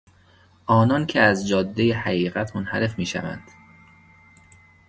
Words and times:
آنانکه 0.65 1.21
از 1.21 1.47
جادهی 1.47 1.91
حقیقت 1.91 2.55
منحرف 2.55 2.97
میشوند 2.99 3.49